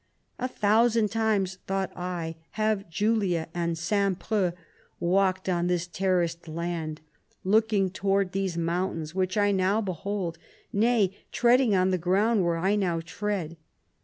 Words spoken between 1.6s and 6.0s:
thought I, have Julia and St. Preux walked on this